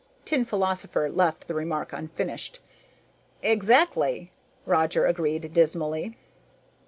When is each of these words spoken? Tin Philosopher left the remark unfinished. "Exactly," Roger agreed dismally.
Tin 0.25 0.45
Philosopher 0.45 1.11
left 1.11 1.47
the 1.47 1.53
remark 1.53 1.93
unfinished. 1.93 2.59
"Exactly," 3.43 4.31
Roger 4.65 5.05
agreed 5.05 5.53
dismally. 5.53 6.17